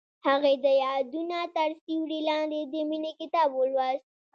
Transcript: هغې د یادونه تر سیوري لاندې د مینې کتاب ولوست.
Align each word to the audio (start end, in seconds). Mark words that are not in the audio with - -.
هغې 0.27 0.53
د 0.63 0.67
یادونه 0.83 1.39
تر 1.55 1.69
سیوري 1.83 2.19
لاندې 2.29 2.59
د 2.73 2.73
مینې 2.89 3.11
کتاب 3.21 3.49
ولوست. 3.55 4.03